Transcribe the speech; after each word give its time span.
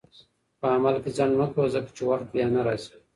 په 0.59 0.67
عمل 0.75 0.95
کې 1.03 1.09
ځنډ 1.17 1.33
مه 1.39 1.47
کوه، 1.53 1.67
ځکه 1.75 1.89
چې 1.95 2.03
وخت 2.09 2.27
بیا 2.33 2.45
نه 2.55 2.61
راځي. 2.67 2.95